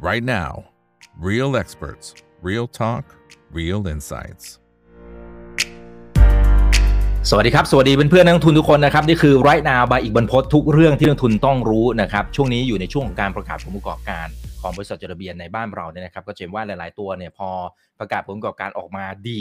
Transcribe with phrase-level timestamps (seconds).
[0.00, 0.64] right now.
[1.18, 3.04] Real experts, real talk,
[3.52, 4.46] real insights.
[7.30, 14.26] สวัสดีครับ สวัสดีเพื่อนๆนักลงทุนทุกคนนะครับ นี่คือไรนาบายอีกบรรพททุกเรื่องที่นักลงทุนต้องรู้นะครับ ช่วงนี้อยู่ในช่วงของการประกาศผลประกอบการ
[14.60, 17.50] ของบริษัทจดทะเบียนในบ้านเราเนี่ยนะครับ ก็จะเห็นว่าหลาย ๆ ตัวเนี่ยพอ
[17.98, 19.40] ประกาศผลประกอบการออกมาดี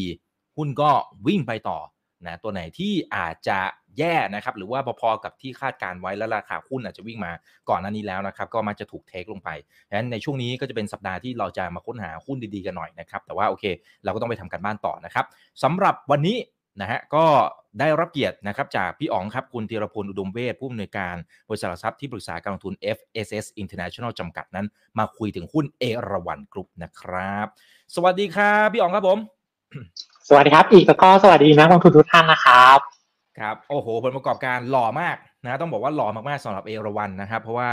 [0.57, 0.91] หุ้นก็
[1.28, 1.80] วิ่งไปต่อ
[2.26, 3.60] นะตัวไหนที่อาจจะ
[4.00, 7.31] แย่นะครับหรือว่าพอๆกับที่คาดการไว้แล้วราคาหุ้นอาจจะวิ่งมา
[7.70, 9.49] ก่อนหน้านี้แล้วนะครับก็มักจะถูกเทคลงไป
[9.89, 13.66] ดังนั้นในช่วงนี้ก็จะเป็นสัปดาห์ที่เราจะมาค้นหาหุ้นดีๆกันหน่อยนะครับแต่ว่าโอเค
[14.03, 15.25] เราก็ต้องไปทำการบ้านต่อนะครับ
[15.63, 16.38] สำหรับวันนี้
[16.81, 17.25] นะฮะก็
[17.80, 21.16] ได้รับเกียรตินะครับจากพี่อ๋องครับคุณธีรพลอุดมเวชผู้อำนวยการ
[21.50, 24.66] บริษัทหลักทรัพย์ที่ปรึกษาการลงทุน FSS International จำกัดนั้น
[24.97, 27.47] มาคุยถึงหุ้นเอราวันกรุ๊ปนะครับ
[27.95, 29.17] สวัสดีครับพี่อ๋องครับผม
[30.27, 32.98] สวัสดีครับอีกแล้วก็สวัสดีนักลงทุนทุกท่านนะครับ
[33.39, 37.70] ครับโอ้โหผลประกอบการหล่อมากนะต้องบอกว่าหล่อมากๆสำหรับเอราวันนะครับเพราะว่า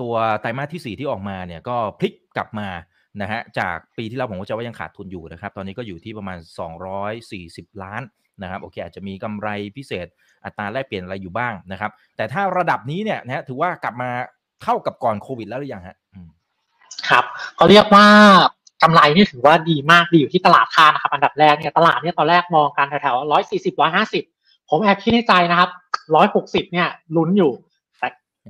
[0.00, 2.68] ตัวไตรมาสที่ 4 ที่ออกมาเนี่ยก็พลิกกลับมา
[3.22, 6.38] นะฮะจากปีที่แล้วผมก็จะว่ายังขาดทุนอยู่นะครับตอนนี้ก็อยู่ที่ประมาณ
[7.10, 8.02] 240 ล้าน
[8.42, 10.06] นะครับโอเคอาจจะมีกำไรพิเศษ
[10.44, 14.10] อัตราแลกเปลี่ยนอะไรอยู่บ้างนะครับแต่ถ้าระดับนี้เนี่ยนะฮะถือว่ากลับมา
[14.62, 15.96] เท่ากับก่อนโควิดแล้วหรือยังฮะ
[17.08, 17.24] ครับ
[17.56, 18.06] เขาเรียกว่า
[18.82, 24.24] กำไรนี่ถือว่าดีมากดีอยู่ที่ตลาดคานะครับอันดับแรกเนี่ยตลาดเนี่ยตอนแรกมองกันแถวๆร้อยสี่สิบร้อยห้าสิบ
[24.70, 25.70] ผมแอบคิดในใจนะครับ
[26.14, 27.52] ร้อยหกสิบเนี่ยลุ้นอยู่
[27.98, 28.08] แต่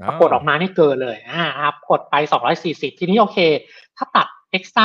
[0.08, 3.38] ปรากฏออกมานี่เกินเลยอ่าครับกดไปสองร้อยสี่สิบทีนี้โอเค
[3.96, 4.26] ถ้าตัด
[4.56, 4.84] extra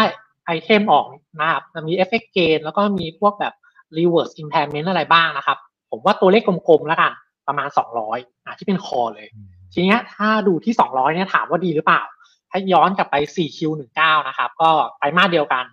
[0.58, 1.06] item ออก
[1.40, 3.54] นะครับจะมี effect gain แล้วก็มีพวกแบบ
[3.98, 5.58] reverse impairment อะไรบ้างนะครับ
[5.92, 7.12] ผมว่าตัวเลขกลมๆแล้วกัน
[7.48, 7.70] ประมาณ
[8.08, 9.28] 200อ่าที่เป็นคอเลย
[9.74, 12.02] ทีเนี้ยถ้าดูที่ 200เนี่ยถามว่าดีหรือเปล่า
[12.52, 15.64] ถ้าย้อนกลับไป 4Q19 นะครับ ก็ไตรมาสเดียวกัน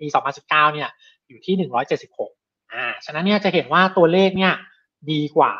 [0.00, 0.06] ปี
[0.40, 0.88] 2019เนี่ย
[1.28, 1.54] อยู่ที่
[2.14, 4.54] 176อ่าฉะนั้นเนี่ยจะเห็นว่าตัวเลขเนี่ย
[5.10, 5.52] ดีกว่า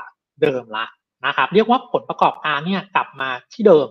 [0.43, 0.87] เดิมละ
[1.27, 3.89] นะครับเรียกว่าผลประกอบการเนี่ยกลับมาที่เดิม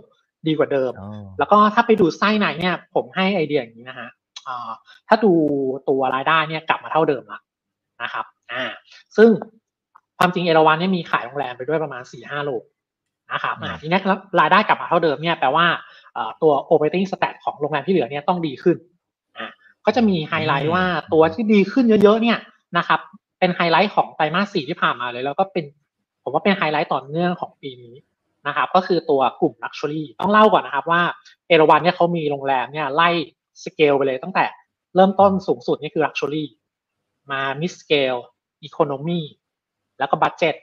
[0.47, 4.09] ดีกว่าเดิมอ๋อแล้วก็ถ้าไปดูไส้ในเนี่ย ผมให้ไอเดียอย่างนี้นะฮะ
[4.47, 4.69] อ่า
[5.07, 5.31] ถ้าดู
[5.89, 7.39] ตัวรายได้เนี่ยกลับมาเท่าเดิมละ
[8.03, 8.63] นะครับอ่า
[9.17, 9.29] ซึ่ง
[10.19, 12.63] ความจริงเอราวันเนี่ยมีขายโรงแรมไปด้วยประมาณ4ี่ห้าโรง
[13.33, 15.65] นะครับอ่าทีนี้ครับรายได้กลับมาเท่าเดิมเนี่ยแปลว่า
[16.13, 18.77] เอ่อตัว operating stat ของโรงแรมที่เหลือเนี่ยต้องดีขึ้น
[19.37, 19.47] อ่า
[19.85, 22.37] ก็จะมีไฮไลท์ว่าตัวที่ดีขึ้นเยอะๆเนี่ย
[22.77, 22.99] นะครับ
[23.39, 25.65] เป็นไฮไลท์ของไตรมาสสี่ที่ผ่านมาเลย แล้วก็เป็น
[26.23, 27.95] ผมว่าเป็นไฮไลท์ต่อเนื่องของปีนี้
[28.47, 31.01] นะครับ ก็คือตัวกลุ่ม Luxury ต้องเล่าก่อนนะครับว่า
[31.47, 33.09] เอราวันเนี่ยเขามีโรงแรมเนี่ยไล่
[33.63, 34.45] สเกลไปเลยตั้งแต่
[34.95, 36.45] เริ่มต้นสูงสุดนี่คือ Luxury
[37.31, 38.21] มา Mid Scale
[38.67, 39.21] Economy
[39.99, 40.55] แล้วก็ Budget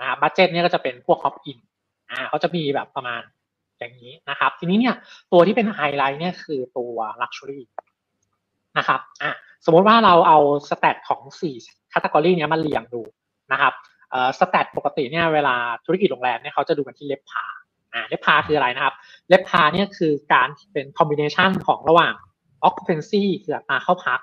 [0.00, 1.58] อ่า Budget เนี่ยก็จะเป็นพวก Hop Inn
[2.10, 3.22] อ่าเขาจะมีแบบประมาณ
[3.78, 4.94] อย่างนี้นะครับ ทีนี้เนี่ย
[5.32, 7.60] ตัวที่เป็นไฮไลท์เนี่ยคือตัว Luxury
[8.78, 9.32] นะครับอะ
[9.64, 11.20] สมมติว่าเราเอาสแตทของ
[11.58, 13.02] 4 category เนี้ยมาเรียงดู
[13.52, 13.72] นะครับ
[14.10, 17.44] เอ่อ stat ปกติเนี่ยเวลาธุรกิจโรงแรมเนี่ยเขาจะดูกันที่ RevPAR
[17.92, 18.94] อ่า RevPAR คืออะไรนะครับ
[19.28, 22.14] RevPAR เนี่ยคือการเป็น combination ของระหว่าง
[22.68, 24.20] occupancy คืออัตราเข้าพัก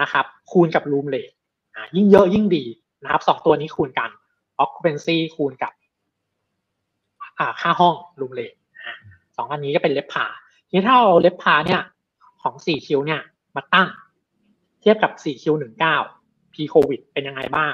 [0.00, 1.34] นะครับ คูณกับ room rate
[1.74, 2.64] อ่ายิ่งเยอะยิ่งดี
[3.02, 4.10] นะครับสองตัวนี้คูณกัน
[4.64, 5.72] occupancy คูณกับ
[7.38, 8.56] อ่าค่าห้อง room rate
[9.36, 10.26] สองอันนี้ก็เป็นเล็บพา
[10.68, 11.80] ทีนี้ถ้าเอาเล็บพาเนี่ย
[12.42, 13.20] ของ4คิวเนี่ย
[13.56, 13.88] มาตั้ง
[14.80, 15.42] เทียบกับ 4
[16.56, 17.72] คิว19 p covid เป็นยังไงบ้าง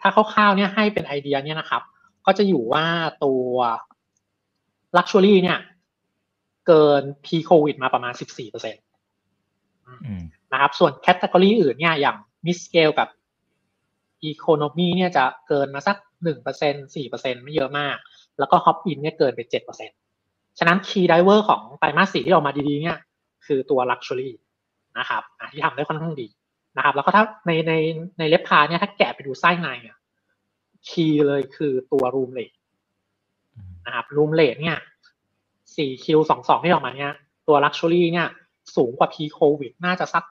[0.00, 1.82] ถ้าคร่าวๆเนี่ยให้เป็นไอเดียเนี่ยนะครับ
[2.26, 2.86] ก็จะอยู่ว่า
[3.24, 3.52] ตัว
[4.96, 5.58] Luxury เนี่ย
[6.66, 8.72] เกิน p covid มาประมาณ 14%
[10.52, 12.16] นะครับส่วนแคตตากรีอื่นเนี่ยอย่าง
[12.46, 13.08] Mid Scale กับ
[14.30, 17.96] Economy เนี่ยจะเกินมาสัก1% 4%ไม่เยอะมาก
[18.38, 19.40] แล้วก็ Hop In เนี่ยเกินไป
[20.00, 22.98] 7%ฉะนั้น Key Driver ของไตรมาสสี่ที่ออกมาดีๆเนี่ย
[23.46, 24.30] คือตัว Luxury
[24.98, 25.22] นะครับ
[25.52, 26.28] ที่ทำได้ค่อนข้างดี
[26.76, 27.72] นะครับ แล้วก็ถ้าในใน
[28.18, 29.96] ในเล็บพาเนี่ยถ้าแกะไปดูไส้ในเนี่ย
[30.88, 32.52] คีย์เลยคือตัวรูมเลท
[33.86, 34.78] นะครับรูมเลทเนี่ย
[35.76, 37.12] สี่ Q สองสองที่ออกมาเนี่ย
[37.48, 38.28] ตัว luxury เนี่ย
[38.76, 40.24] สูงกว่า pre โควิดน่าจะสัก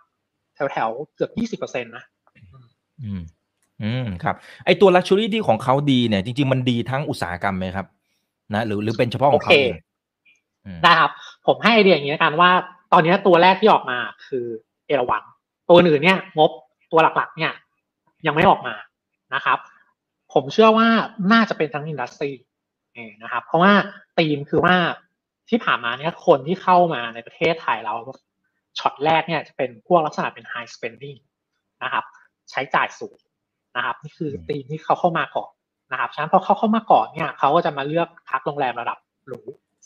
[0.55, 2.03] แถวแถวๆเกือบยี่สิบเปอร์เซ็นต์นะ
[3.03, 3.21] อืม
[3.83, 4.35] อืมครับ
[4.66, 7.85] ไอตัว luxury ที่ของเขาดีเนี่ย จริง ๆ มันดีทั้งอุตสาหกรรมไหมครับ
[8.53, 9.73] นะหรือหรือเป็นเฉพาะของเขาโอเคเอง
[10.66, 11.11] อืมได้ครับ
[11.47, 12.51] ผมให้ไอเดียอย่างนี้แล้วกันว่า
[12.94, 13.97] ตอนนี้ตัวแรกที่ออกมา
[14.27, 14.45] คือ
[14.88, 15.24] เอราวัน
[15.69, 16.51] ตัวอื่นเนี่ยงบ
[16.92, 17.54] ตัวหลักๆ เนี่ย
[18.25, 18.75] ยังไม่ออกมา
[19.36, 19.60] นะครับ
[20.33, 20.88] ผมเชื่อว่า
[21.31, 22.31] น่าจะเป็นทั้งอินดัสทรี
[23.24, 23.74] นะครับ เพราะว่า
[24.18, 24.75] ธีมคือว่า
[25.50, 27.95] ที่ผ่านมาเนี่ยคนที่เข้ามาในประเทศไทยเรา
[28.80, 31.19] ช็อตแรกเนี่ยจะเป็นพวกลักษณะเป็น high spending
[31.83, 32.04] นะครับ
[32.51, 33.18] ใช้จ่ายสูง
[33.75, 35.51] นะครับ นี่คือธีมที่เขาเข้ามาก่อน
[35.92, 39.39] นะครับฉะนั้นพอเขาเข้ามาก่อนเนี่ยเขาก็จะมาเลือกพักโรงแรมระดับหรู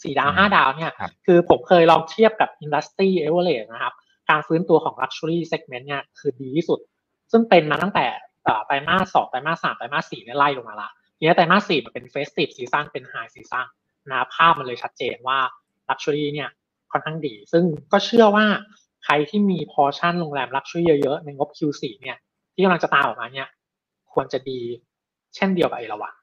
[0.03, 3.93] สี่ดาวห้าดาวเนี่ยครับคือผมเคยลองเทียบกับ Industry Average นะครับ
[4.29, 6.79] การฟื้นตัวของ Luxury Segment เนี่ยคือดีที่สุด
[7.31, 8.05] ซึ่งเป็นมาตั้งแต่
[8.65, 13.65] ไตรมาสสองไตรมาสสามไตรมาสสี่เนี่ยไล่ลงมาละทีนี้ไตรมาสสี่มันเป็น Festive Season เป็น High Season
[14.11, 15.39] นะภาพมันเลยชัดเจนว่า
[15.89, 16.49] Luxury เนี่ย
[16.91, 18.45] ค่อนข้างดี ซึ่งก็เชื่อว่า
[19.03, 22.17] ใครที่มี portion โรงแรม luxury เยอะๆ ในงบ Q4 เนี่ย
[22.53, 23.47] ที่กำลังจะตามออกมาเนี่ย
[24.13, 24.59] ควรจะดี
[25.35, 26.13] เช่นเดียวกับเอราวัน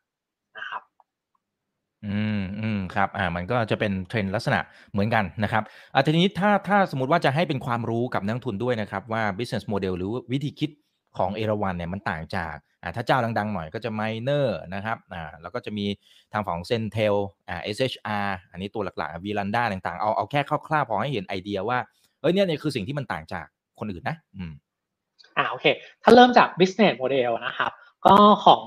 [0.58, 0.82] นะครับ
[2.06, 4.60] อืมอืมครับอ่ามันก็จะเป็นเทรนด์ลักษณะ
[4.92, 5.62] เหมือนกันนะครับ
[5.94, 10.70] อ่าทีนี้ถ้าถ้าสมมติว่าจะให้เป็นความรู้กับนักลงทุนด้วยนะครับ ว่า business model หรือวิธีคิด
[11.18, 15.86] ของเอราวันเนี่ยมันต่างจากอ่าถ้าเจ้าดังๆหน่อยก็จะ Miner นะครับอ่าแล้วก็จะมี
[16.32, 17.14] ทางฝั่งของ Centel
[17.48, 21.78] อ่า SHR อันนี้ตัวหลักๆ Viranda ต่างๆ เอาเอาแค่คร่าวๆพอให้เห็นไอเดียว่า
[22.20, 23.46] เอ้ยเนี่ยเนี่ยคือสิ่งที่มันต่างจาก
[23.78, 24.52] คนอื่นนะอืม
[25.36, 25.66] อ่าโอเค
[26.02, 27.72] ถ้าเริ่มจาก business model นะครับ
[28.06, 28.14] ก็
[28.46, 28.62] ของ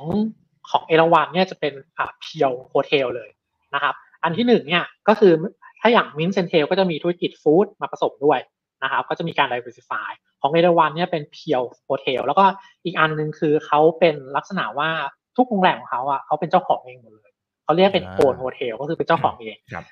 [0.69, 3.29] ของเอราวันเนี่ยจะเป็นอ่าเพียวโฮเทลเลย
[3.73, 3.93] นะครับ
[4.23, 5.33] อันที่หนึ่งเนี่ยก็คือ
[5.81, 8.39] ถ้าอย่างมินเซนเทลก็จะมีธุรกิจฟู้ดมาผสมด้วย
[8.83, 10.09] นะครับก็จะมีการ diversify
[10.41, 12.45] ของเอราวันเนี่ยเป็น pure hotel แล้วก็
[12.85, 14.89] อีกอันหนึ่งคือเขาเป็นลักษณะว่า
[15.37, 17.31] ทุกโรงแรมของเขาอะเขาเป็นเจ้าของเองหมดเลย
[17.63, 19.85] เขาเรียกเป็น own hotel ก็คือเป็นเจ้าของเองครับ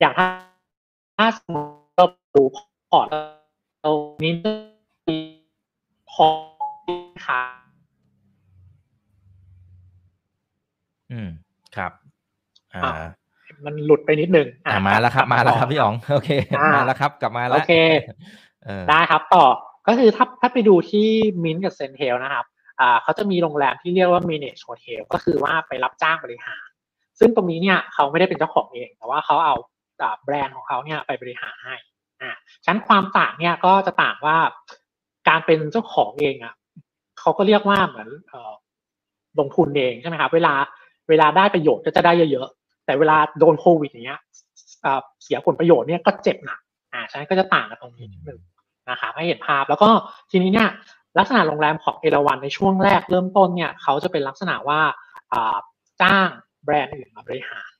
[0.00, 0.26] อย่างถ้า
[1.16, 3.06] ถ้าสมมติเราดูพอร์ต
[3.82, 3.92] เรา
[4.24, 4.34] นี้
[6.10, 6.26] พอ
[7.26, 7.63] ค่ะ
[11.12, 11.28] อืม
[11.76, 11.92] ครับ
[12.74, 13.10] อ่าอะ
[13.64, 17.72] มันหลุดไปนิดนึงอ่ามาแล้วครับ มาแล้วครับพี่อ๋องโอเคอ่ามมาแล้วครับ กลับมาแล้วโอเค
[18.64, 19.44] เออได้ครับต่อ
[19.86, 21.08] ก็คือถ้าถ้าไปดูที่
[21.44, 22.44] มินกับเซนเทลนะครับ
[22.80, 26.66] อ่าเขาจะมีโรงแรมที่เรียกว่า manage hotel ก็คือว่าไปรับจ้างบริหาร
[27.18, 29.54] ซึ่งตรงนี้เนี่ยเขาไม่ได้เป็นเจ้าของเอง แต่ว่าเขาเอา
[30.02, 31.74] อ่าแบรนด์ของเขาเนี่ยไปบริหารให้
[32.22, 32.30] อ่า
[32.64, 34.36] ฉะนั้นความต่างเนี่ยก็จะต่างว่า
[35.28, 36.54] การเป็นเจ้าของเองอะ
[37.20, 38.52] เขาก็เรียกว่าเหมือนเอ่อ
[39.38, 40.54] ลงทุนเองใช่ไหมครับเวลา
[41.08, 44.20] เวลาได้ประโยชน์ก็จะได้เยอะๆ แต่เวลาโดนโควิดอย่างเงี้ย
[44.84, 46.60] อ่าเสียผลประโยชน์เนี่ยก็เจ็บหนัก
[46.92, 48.40] อ่าฉะนั้นก็จะต่างกันตรงนี้นิดนึง
[48.90, 49.90] นะครับให้เห็นภาพแล้วก็
[50.30, 50.68] ทีนี้เนี่ย
[51.18, 54.80] ลักษณะโรงแรมของเอราวันในช่วงแรกเริ่มต้นเนี่ยเขาจะเป็นลักษณะว่า
[55.32, 55.56] อ่า
[56.02, 56.28] จ้าง
[56.64, 57.70] แบรนด์อื่นมาบริหาร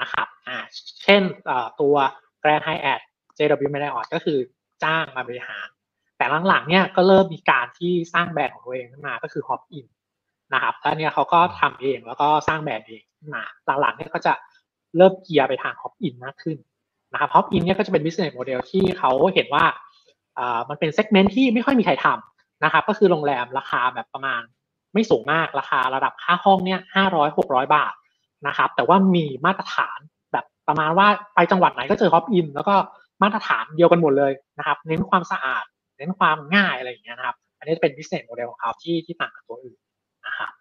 [0.00, 0.58] นะครับอ่า
[1.02, 1.94] เช่นอ่าตัว
[2.42, 3.00] Grand Hyatt
[3.36, 4.38] JW Marriott ก็คือ
[4.84, 5.66] จ้างมาบริหาร
[6.16, 9.86] แต่หลังๆเนี่ยก็เริ่มมีการที่สร้างแบรนด์ของตัวเองขึ้นมาก็คือ Hop In
[10.54, 13.02] นะครับแล้วเนี่ยเขาก็ทำเองแล้วก็สร้างแบรนด์เอง
[13.34, 13.44] มา
[13.80, 14.32] หลังๆเนี่ยก็จะ
[14.96, 16.56] เริ่มเกียร์ไปทาง Hop In มากขึ้น
[17.12, 19.64] นะครับ Hop In เนี่ยก็จะเป็น business model ที่เขาเห็นว่า
[20.38, 24.42] อ่ามันเป็น segment ที่ไม่ค่อยมีใครทำนะครับ ก็คือโรงแรมราคาแบบประมาณ
[24.94, 27.94] ไม่สูงมากราคาระดับค่าห้องเนี่ยห้าร้อยหกร้อยบาท
[28.46, 29.98] นะครับ แต่ว่ามีมาตรฐาน
[30.32, 32.74] แบบประมาณว่าไปจังหวัดไหนก็เจอ Hop In แล้วก็
[33.22, 35.64] มาตรฐานเดียวกันหมดเลยนะครับ เน้นความสะอาด
[35.98, 39.78] เน้นความง่ายอะไรอย่างเงี้ยนะครับ อันนี้จะเป็น business model ของเขาที่ที่ต่างกับตัวอื่น
[40.26, 40.52] นะครับ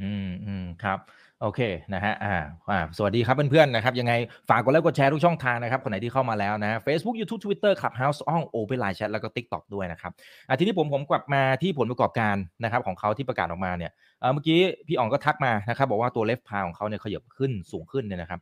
[0.00, 0.98] อืมอืมครับ
[1.42, 1.60] โอเค
[1.94, 2.36] นะฮะอ่า
[2.70, 4.12] อ่าสวัสดีครับเพื่อนๆนะครับ ยังไง
[4.48, 10.12] ฝากกดไลค์กดแชร์ทุกช่องทางนะครับคนไหนที่เข้ามาแล้วนะ Facebook YouTube Twitter Clubhouse ห้อง Open Line Chat แล้วก็ TikTok ด้วยนะครับ
[10.48, 18.40] อ่าทีนี้ผมผมกลับมาที่ผลประกอบการนะครับของเขาที่ประกาศออกมาเนี่ยเออเมื่อกี้พี่อ๋องก็ทักมานะครับบอกว่าตัวเลฟพาของเขาเนี่ยขยับขึ้นสูงขึ้นเนี่ยนะครับ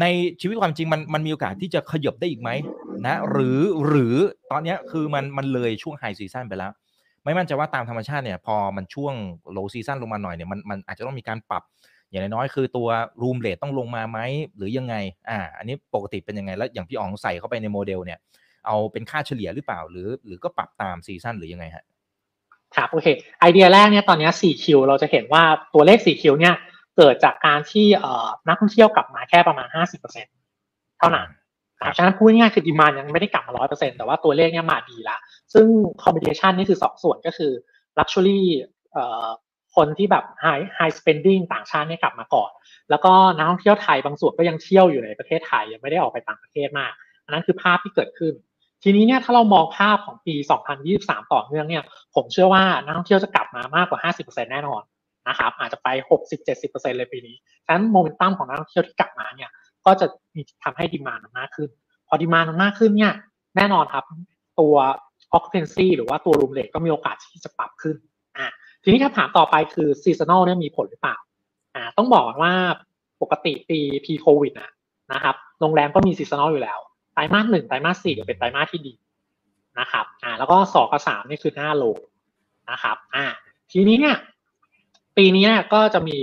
[0.00, 0.06] ใน
[0.40, 2.50] ชีวิตความจริงมันมันมีโอกาสที่จะขยับได้อีกไหม
[3.06, 4.16] นะหรือหรือ
[4.50, 6.72] ตอนนี้คือมันมันเลยช่วง high season ไปแล้ว
[7.24, 9.14] ไม่มั่นใจว่าตามธรรมชาติเนี่ยพอมันช่วง
[9.52, 11.62] low season ลงมาหน่อยเนี่ยมันมันอาจจะต้องมีการปรับ
[12.10, 12.88] อย่างน้อยๆคือตัว
[13.22, 14.18] room rate ต้องลงมาไหม
[14.56, 14.94] หรือยังไง
[15.30, 18.18] อ่าอันนี้ปกติเป็นยังไงแล้วอย่างพี่อ๋องใส่เข้าไปในโมเดลเนี่ย
[18.66, 21.84] เอาเป็นค่าเฉลี่ยหรือเปล่า หรือ หรือก็ปรับตาม season หรือยังไงฮะ
[22.76, 23.06] ครับโอเค
[23.40, 25.42] ไอเดียแรกเนี่ยตอนนี้ 4Q เราจะเห็นว่า
[25.74, 26.54] ตัวเลข 4Q เนี่ย
[26.96, 29.68] เกิดจากการที่เอ่อนักท่องเที่ยวกลับมาแค่ประมาณ
[30.32, 31.28] 50%เท่านั้น
[31.96, 35.18] ฉะนั้นพูดง่ายคือดีมานยังไม่ได้กลับมา100%แต่ว่าตัวเลขเนี่ยมาดีละ
[35.54, 35.66] ซึ่ง
[36.02, 37.52] คอมบิเนชันนี่คือสองส่วนก็คือ
[37.98, 38.40] Luxury
[38.92, 39.04] เอ่
[39.76, 42.50] คนที่แบบ high high spending ต่างชาติเนี่ยกลับมาก่อน
[42.90, 46.92] แล้วก็นักท่องเที่ยวไทยบางส่วนก็ยังเที่ยวอยู่ในประเทศไทยยังไม่ได้ออกไปต่างประเทศมาก
[47.24, 48.34] อันนั้นคือภาพที่เกิดขึ้น
[48.82, 50.34] ทีนี้เนี่ยถ้าเรามองภาพของปี
[50.82, 51.82] 2023 ต่อเนื่องเนี่ย
[52.14, 54.82] ผมเชื่อว่านักท่องเที่ยวจะกลับมามากกว่า 50%แน่นอน
[55.28, 55.88] นะครับอาจจะไป
[56.40, 59.50] 60-70%เลยปีนี้ฉะนั้นโมเมนตัมของนักท่องเที่ยวที่กลับมาเนี่ย
[59.86, 61.70] ก็จะมีทำให้ดีมานมันมากขึ้น
[62.08, 63.14] พอดีมานมันมากขึ้นเนี่ย
[63.56, 64.04] แน่นอนครับ
[64.60, 64.74] ตัว
[65.36, 67.96] occupancy หรือว่าตัว room rate ก็มีโอกาสที่จะปรับขึ้น
[68.36, 68.46] อ่า
[68.82, 71.16] ทีนี้คำถามต่อไปคือ seasonal เนี่ยมีผลหรือเปล่า
[71.74, 72.54] อ่าต้องบอกว่า
[73.22, 74.70] ปกติปี p covid นะ
[75.12, 76.78] นะครับโรงแรมก็มี seasonal อยู่แล้ว
[77.14, 78.94] ไตรมาสหนึ่งไตรมาสสี่เป็นไตรมาสที่ดี
[79.78, 81.84] นะครับอ่าแล้วก็สองกับสามนี่คือหน้า low
[82.70, 83.24] นะครับอ่า
[83.72, 84.16] ทีนี้เนี่ย
[85.16, 86.18] ปีนี้ก็จะมี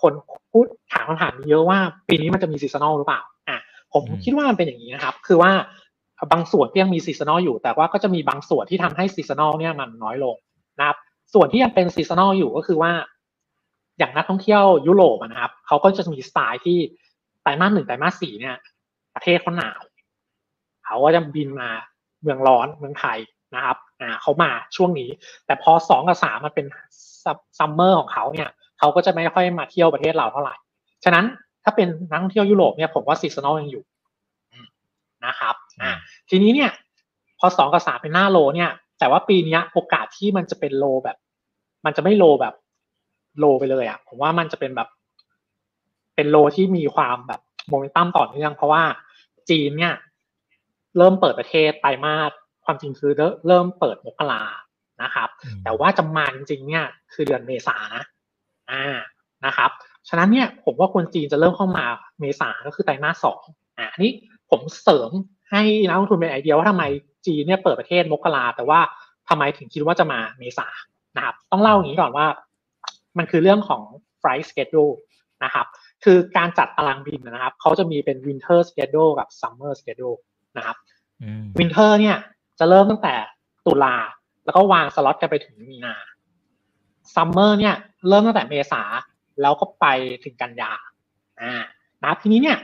[0.00, 0.12] คน
[0.52, 3.56] พูดถามคำถามนี้เยอะว่าปีนี้มันจะมี seasonal หรือเปล่าอ่า
[3.92, 5.52] ผมอืมคิดว่ามันเป็นอย่างนี้นะครับ คือว่า
[6.32, 10.36] บางส่วนที่ยังมี seasonal อยู่ แต่ว่าก็จะมีบางส่วนที่ทำให้ seasonal เนี่ยมันน้อยลง
[10.78, 10.98] นะครับ
[11.34, 12.92] ส่วนที่ยังเป็น seasonal อยู่ก็คือว่า
[13.98, 16.78] อย่างนักท่องเที่ยวยุโรปอะนะครับเขาก็จะมีสไตล์ที่
[17.42, 18.56] ไตรมาสหนึ่งไตรมาสสี่เนี่ย
[19.14, 19.80] ประเทศเขาหนาว
[20.86, 21.70] เขาก็จะบินมา
[22.22, 23.18] เมืองร้อนเมืองไทย
[23.54, 25.10] นะครับ อ่าเขามาช่วงนี้
[25.46, 26.66] แต่พอสองกับสามมันเป็น
[27.58, 28.50] summer ของเขาเนี่ย
[28.80, 30.54] เขาก็จะไม่ค่อยมาเที่ยวประเทศเราเท่าไหร่
[31.04, 31.24] ฉะนั้น
[31.64, 33.82] ถ้าเป็นนักท่องเที่ยวยุโรปเนี่ยผมว่า seasonal ยังอยู่
[34.52, 34.66] อืม
[35.26, 35.92] นะครับอ่า
[36.30, 36.70] ทีนี้เนี่ย
[37.38, 41.16] พอสองกับสามเป็นหน้า low เนี่ย แต่ว่าปีนี้โอกาสที่มันจะเป็น low แบบ
[41.84, 42.54] มันจะไม่ low แบบ
[43.38, 44.88] โลไปเลยอะ ผมว่ามันจะเป็นแบบ
[46.14, 48.82] เป็นโลที่มีความแบบโมเมนตัมต่อเนื่อง เพราะว่า
[49.50, 49.94] จีนเนี่ย
[50.96, 52.32] เริ่มเปิดประเทศไตรมาส
[52.64, 53.12] ความจริงคือ
[53.46, 54.42] เริ่มเปิดมกรา
[55.02, 55.28] นะครับ
[55.64, 58.04] แต่ว่าจะมาจริงๆเนี่ย คือเดือนเมษานะ
[58.70, 58.84] อ่า
[59.46, 59.70] นะครับ
[60.08, 61.84] ฉะนั้นเนี่ยผมว่าคนจีนจะเริ่มเข้ามา
[62.20, 63.40] เมษาก็คือไตรมาสสอง
[63.78, 64.12] อ่านี้
[64.50, 65.10] ผมเสริม
[65.50, 66.84] ให้นักลงทุนเป็นไอเดียว่าทำไม
[67.26, 68.80] จีนเนี่ยเปิดประเทศมกราแต่ว่า
[69.28, 70.68] ทำไมถึงคิดว่าจะมาเมษา
[71.16, 72.26] นะครับต้องเล่าอย่างนี้ก่อนว่า
[73.18, 73.82] มันคือเรื่องของ
[74.20, 74.94] flight schedule
[75.44, 75.66] นะครับ
[76.04, 80.18] คือการจัดตารางบินนะครับเขาจะมีเป็น winter schedule กับ summer schedule
[80.56, 80.76] นะครับ
[81.58, 82.16] winter เนี่ย
[82.58, 83.14] จะเริ่มตั้งแต่
[83.66, 83.96] ตุลา
[84.44, 85.94] แล้วก็วางสล็อตกันไปถึงมีนา
[87.14, 87.74] summer เนี่ย
[88.08, 88.82] เริ่มตั้งแต่เมษา
[89.40, 89.86] แล้วก็ไป
[90.24, 90.72] ถึงกันยา
[91.42, 91.54] อ่า
[92.04, 92.58] นะทีนี้เนี่ย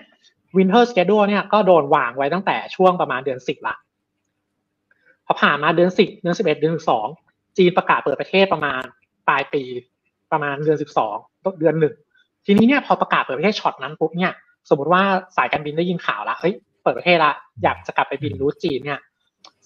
[0.56, 3.76] winter schedule เนี่ยก็โดนวางไว้ตั้งแต่ช่วงประมาณเดือนสิบละ
[5.26, 7.06] พอผ่านมาเดือนสิบเดือนสิบเอ็ดเดือนสอง
[7.58, 8.82] จีนประกาศเปิดประเทศประมาณ
[9.28, 9.62] ปลายปี
[10.32, 11.94] ประมาณเดือนสิบสองต้นเดือนหนึ่ง
[12.46, 14.32] ทีนี้เนี่ยพอประกาศเปิดประเทศช็อตนั้นปุ๊บเนี่ย
[14.68, 15.02] สมมติว่า
[15.36, 19.00] สายการบินได้ยินข่าวแล้วเฮ้ยเปิดประเทศละอยากจะกลับไปบิน route จีนเนี่ย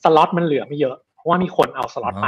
[0.03, 2.27] สล็อตมันเหลือไม่เยอะ เพราะว่ามีคนเอาสล็อตไป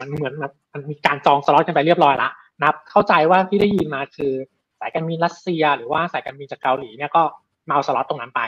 [0.00, 0.34] มันเหมือน
[0.72, 2.28] มันมีการจองสล็อตกันไปเรียบร้อยละ
[2.62, 4.32] นับเข้าใจว่าที่ได้ยินมาคือ
[4.80, 7.22] สายการบินรัสเซีย หรือว่าสายการบินจากเกาหลีเนี่ยก็
[7.68, 8.40] มาเอาสล็อตตรงนั้นไป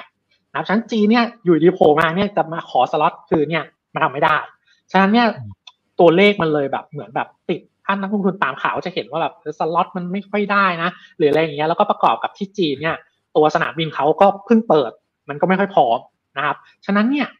[0.55, 4.37] นะชั้นจีเนี่ยอยู่ดีโผล่มาเนี่ยจะมาขอสล็อตคือเนี่ยมันทำไม่ได้
[4.93, 5.27] ฉะนั้นเนี่ย
[6.01, 12.97] ตัวเลขมันเลยแบบเหมือนแบบติดท่านนักลงทุนตามข่าวจะเห็นว่าแบบสล็อตมันไม่ค่อยได้นะ หรืออะไรอย่างเงี้ยแล้วก็ประกอบกับที่จีนเนี่ย
[13.37, 14.93] ตัวสนามบินเขาก็เพิ่งเปิด
[15.29, 15.99] มันก็ไม่ค่อยพร้อม
[16.37, 16.57] นะครับ
[16.87, 17.27] ฉะนั้นเนี่ย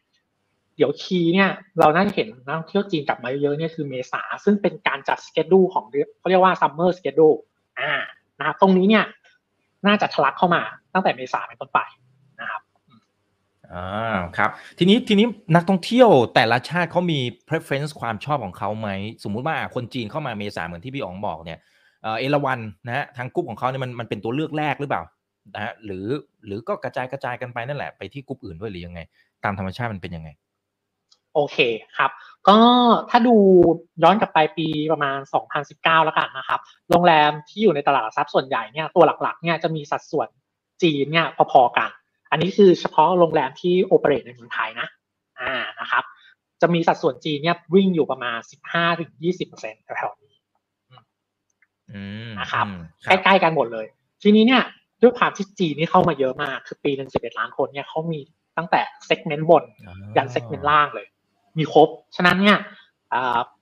[0.81, 5.85] ดี๋ยวคีเนี่ยเราน่าจะเห็นนักท่องเที่ยวจีนกลับมาเยอะเนี่ยคือเมษาซึ่งเป็นการจัดสเกจดูของ
[6.19, 7.29] เขาเรียกว่าซัมเมอร์สเกจดู
[7.79, 7.91] อ่า
[8.39, 9.05] นะครับตรงนี้เนี่ย
[9.87, 10.61] น่าจะทะลักเข้ามา
[10.93, 11.79] ตั้งแต่เมษาเป็นต้นไป
[12.41, 12.61] นะครับ
[13.73, 17.19] อ่าครับ ทีนี้ทีนี้นักท่องเที่ยวแต่ละชาติเขามี
[17.49, 18.89] preference ความชอบของเขาไหม
[19.23, 21.59] สมมุติว่าคนจีนเข้ามาเมษาเหมือนที่พี่อ๋องบอกเนี่ย
[22.01, 25.03] เอราวันนะฮะทางกลุ่มของเขาเนี่ยมันมันเป็นตัวเลือกแรกหรือเปล่า
[25.55, 26.05] นะฮะหรือ
[26.45, 28.99] หรือก็กระจายกระจายกันไปนั่นแหละไปที่กลุ่มอื่นด้วยหรือยังไง
[29.43, 30.29] ตามธรรมชาติมันเป็นยังไง
[31.33, 31.57] โอเค
[31.97, 32.11] ครับ
[32.49, 32.59] ก็
[33.09, 33.35] ถ้าดู
[34.03, 35.17] ย้อนกลับไปปีประมาณ
[35.61, 36.59] 2019 แล้วกันนะครับ
[36.89, 40.27] โรงแรมที่อยู่ในตลาดทรัพย์ส่วนใหญ่เนี่ยตัวหลักๆเนี่ยจะมีสัดส่วน
[40.83, 41.89] จีนเนี่ยพอๆกัน
[42.31, 44.87] อันนี้คือเฉพาะโรงแรมที่โอเปเรตในเมืองไทยนะ
[45.41, 46.03] อ่านะครับ
[46.61, 48.37] จะมีสัดส่วนจีนเนี่ยวิ่งอยู่ประมาณ
[49.11, 50.35] 15-20%แถวๆนี้
[52.39, 52.65] นะครับ
[53.07, 53.85] ใกล้ๆกันหมดเลย
[54.23, 54.63] ทีนี้เนี่ย
[55.01, 58.19] ด้วยความที่จีนนี่เข้ามาเยอะมาก คือปีหนึ่ง11ล้านคนเนี่ยเขามี
[58.57, 59.63] ตั้งแต่เซกเมนต์บน
[60.17, 61.07] ยัน segment ล่างเลย
[61.57, 62.57] มีครบ ฉะนั้นเนี่ย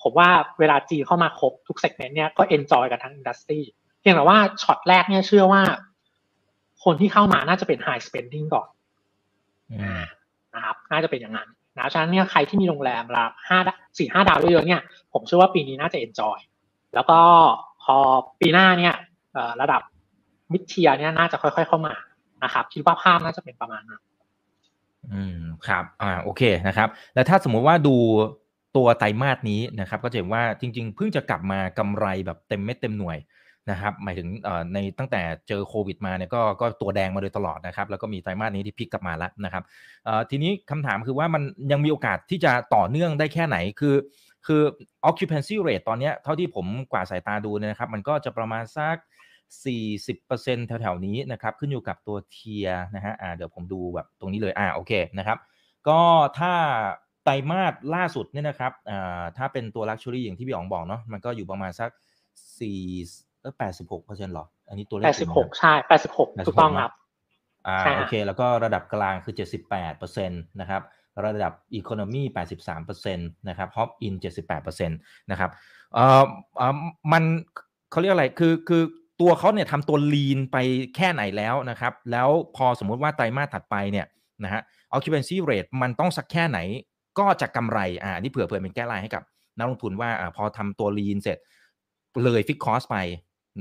[0.01, 0.29] ผมว่า
[0.59, 3.59] เวลาจีนเข้ามาครบทุก segment เนี่ยก็ enjoy กันทั้ง industry
[3.99, 5.61] เพียงแต่ว่าช็อตแรกเนี่ยเชื่อว่า
[6.83, 8.67] คนที่เข้ามาน่าจะเป็น high spending ก่อน
[10.55, 13.59] นะครับ น่าจะเป็นอย่างนั้นนะฉะนั้นเนี่ยใครที่มีโรงแรมระดับห้า
[13.97, 14.81] สี่ห้าดาวเยอะๆเนี่ย
[15.13, 16.37] ผมเชื่อว่าปีนี้น่าจะ enjoy
[16.93, 17.19] แล้วก็
[17.83, 17.95] พอ
[18.39, 18.95] ปีหน้าเนี่ย
[19.61, 19.81] ระดับ
[20.51, 21.95] mid-tier เนี่ยน่าจะค่อย ๆ เข้ามา
[22.43, 24.01] นะครับ คิดว่าภาพน่าจะเป็นประมาณนั้น
[25.13, 25.37] อืม
[25.67, 27.95] ครับอ่าโอเคนะครับ แล้วถ้าสมมุติว่าดู
[28.77, 33.17] ตัวไตรมาสนี้นะครับ ก็จะเห็นว่าจริง ๆ เพิ่งจะกลับมากำไรแบบเต็มเม็ดเต็มหน่วย
[33.71, 39.63] นะครับ หมายถึงเอ่อในตั้งแต่เจอโควิดมาเนี่ยก็ก็ตัวแดงมาโดยตลอดนะครับ แล้วก็มีไตรมาสนี้ที่พลิกกลับมาแล้วนะครับ
[40.05, 43.95] เอ่อทีนี้คำถามคือว่ามันยังมีโอกาสที่จะต่อเนื่องได้แค่ไหนคือ
[44.47, 44.61] คือ
[45.09, 48.97] occupancy rate ตอนนี้เท่าที่ผมกว่าสายตาดูเนี่ยนะครับ มันก็จะประมาณสัก
[49.57, 55.37] 40%แถวๆนี้นะครับขึ้นอยู่กับตัวเทียนะฮะอ่าเดี๋ยวผมดูแบบตรงนี้เลยอ่าโอเคนะครับ
[55.87, 55.99] ก็
[56.39, 56.53] ถ้า
[57.23, 61.89] ไตรมาสล่าสุดเนี่ยนะครับอ่าถ้าเป็นตัว Luxury อย่างที่พี่อ๋องบอกเนาะมันก็อยู่ประมาณสัก
[62.65, 65.73] 4เออ86เปอร์เซ็นต์หรอ อันนี้ตัวเลข86 ใช่
[66.09, 66.91] 86 ถูกต้องครับ
[67.67, 69.35] อ่าโอเค แล้วก็ระดับกลางคือ
[69.67, 70.81] 78เปอร์เซ็นต์นะครับ
[71.25, 72.23] ระดับ Economy
[72.55, 74.97] 83เปอร์เซ็นต์นะครับ Hop In 78เปอร์เซ็นต์
[75.31, 75.49] นะครับ
[75.93, 76.23] เอ่อ
[76.57, 76.75] เอ่อ
[77.11, 77.23] มัน
[77.91, 78.83] เขาเรียกอะไร คือ คือ
[79.21, 80.57] ตัวเขาเนี่ยทำตัว lean ไป
[80.95, 84.05] แค่ไหนแล้วนะครับ แล้วพอสมมุติว่าไตรมาสถัดไปเนี่ย
[84.43, 84.61] นะฮะ
[84.95, 86.59] occupancy rate มันต้องสักแค่ไหน
[87.19, 89.23] ก็จะกำไรอ่านี่เผื่อเผื่อเป็น guideline ให้กับ
[89.57, 91.37] นักลงทุนว่าอ่าพอทำตัว lean เสร็จ
[92.23, 92.97] เลย fixed cost ไป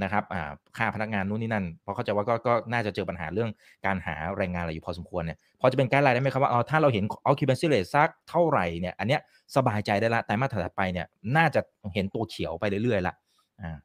[0.03, 3.51] นะครับอ่าค่าพนักงานนู้นนี่นั่น เพราะเข้าใจว่าก็ก็น่าจะเจอปัญหาเรื่อง
[3.87, 9.21] การหาแรงงานอะไรอยู่พอสมควรเนี่ยพอจะเป็น guideline ได้ไหมครับว่าอ๋อถ้าเราเห็น occupancy rate สักเท่าไหร่เนี่ยอันเนี้ย
[9.57, 11.61] สบายใจได้ละไตรมาสถัดไปเนี่ยน่าจะ
[11.95, 13.15] เห็นตัวเขียวไปเรื่อยๆละ
[13.61, 13.77] อ่า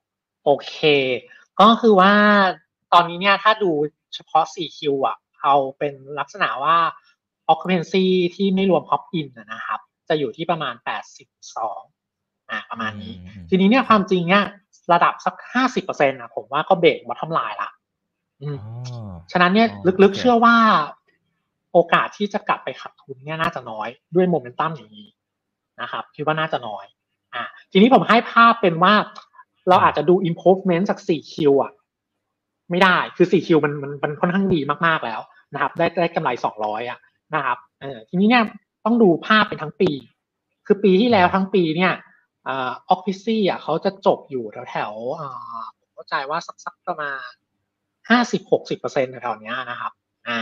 [0.46, 0.75] โอเค
[1.62, 2.13] ก็คือว่า
[2.93, 3.72] ตอนนี้เนี่ยถ้าดู
[4.13, 6.77] เฉพาะ 4Q อะ เอาเป็นลักษณะว่า
[7.51, 8.05] occupancy
[8.36, 9.79] ที่ไม่รวม hop in นะครับ
[10.10, 10.75] จะอยู่ที่ประมาณ
[11.62, 13.13] 82อ่าประมาณนี้
[13.50, 14.43] ทีนี้เนี่ยความจริงเนี่ย
[14.93, 15.36] ระดับสัก
[15.74, 17.72] 50%นะผมว่าก็เบรกบอททอมไลน์ละ
[19.31, 19.67] ฉะนั้นเนี่ย
[20.03, 20.55] ลึกๆเชื่อว่า
[21.72, 25.07] โอกาสที่จะกลับไปขาดทุนเนี่ยน่าจะน้อยด้วยโมเมนตัมอย่างนี้
[25.81, 26.86] นะครับ คิดว่าน่าจะน้อย
[27.33, 28.93] อ่าทีนี้ผมให้ภาพเป็นว่า
[29.70, 31.72] เราอาจจะดู improvement จาก 4Q อะ
[32.72, 35.22] ไม่ได้คือ 4Q มันมันมันค่อนข้างดีมากๆแล้ว
[35.53, 36.29] นะครับ ได้ได้กำไร
[36.60, 37.00] 200 อะ
[37.36, 38.43] นะครับเออทีนี้เนี่ย
[38.86, 39.91] ต้องดูภาพเป็นทั้งปี
[40.65, 41.93] คือปีที่แล้วทั้งปีเนี่ย
[42.48, 42.51] อ
[42.89, 44.93] อฟฟิซี่อะเขาจะจบอยู่แถวแถว
[45.79, 47.32] ผมเข้าใจว่าสักสักประมาณ
[48.10, 49.91] ห้าสิบหกสิบเปอร์เซ็นต์แถวๆนี้ยนะครับ
[50.27, 50.39] อ่า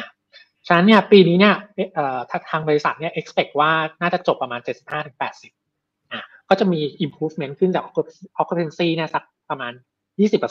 [0.67, 1.55] ฉะนั้นเนี่ยปีนี้เนี่ย
[1.93, 5.60] เอ่อทางบริษัทเนี่ย expect ว่าน่าจะจบประมาณ75ถึง80อะ
[6.51, 7.85] ก็จะมี improvement ขึ้นจาก
[8.41, 9.73] occupancy เนี่ยสักประมาณ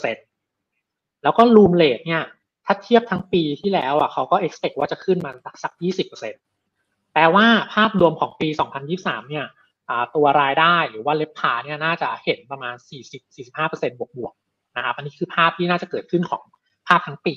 [0.02, 2.24] 20%แล้วก็ room rate เนี่ย
[2.64, 5.30] ถ้าเทียบทั้งปีที่แล้วอะเขาก็ expect ว่าจะขึ้นมา
[5.62, 5.72] สัก
[6.42, 8.48] 20%แปลว่าภาพรวมของปี
[8.88, 9.46] 2023 เนี่ย
[10.14, 12.74] ตัวรายได้หรือว่าเล็บพาเนี่ยน่าจะเห็นประมาณ
[13.36, 16.42] 40-45%บวกๆนะครับอันนี้คือภาพที่น่าจะเกิดขึ้นของ
[16.88, 17.34] ภาพทั้งปี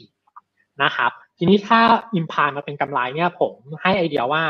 [0.83, 1.79] นะครับ ทีนี้ถ้า
[2.15, 4.43] อิมพายมาเป็นกำไรเนี่ยผมให้ไอเดียว่า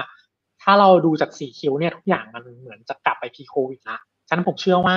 [0.63, 4.95] ถ้าเราดูจาก4คิวเนี่ยทุกอย่างมันเหมือนจะกลับไปพีโควิดละฉะนั้นผมเชื่อว่า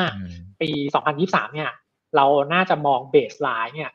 [0.61, 0.68] ปี
[1.12, 1.70] 2023 เนี่ย
[2.16, 3.90] เราน่าจะมองเบสไลน์เนี่ย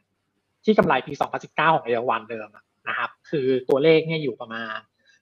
[0.64, 1.14] ที่กำไรปี
[1.44, 2.50] 2019 ของเอวันเดิม
[2.88, 4.78] นะครับ คือตัวเลขเนี่ยอยู่ประมาณ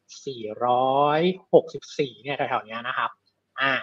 [0.09, 3.09] 464 เนี่ยแถวๆนี้นะครับ
[3.61, 3.73] อ่า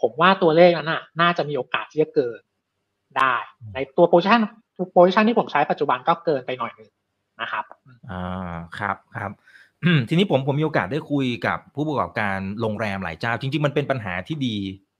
[0.00, 2.40] ผมว่าตัวเลขนั้นน่ะ น่าจะมีโอกาสที่จะเกิน
[3.18, 3.34] ได้
[3.74, 4.40] ในตัว projection
[4.92, 6.90] projection ที่ผมใช้ปัจจุบันก็เกินไปหน่อยนึง
[7.40, 7.64] นะครับ
[8.10, 9.32] อ่า ครับ ครับ
[10.08, 14.56] ทีนี้ผมผมมีโอกาสได้คุยกับผู้ประกอบการโรงแรมหลายเจ้า จริง ๆ มันเป็นปัญหาที่ดี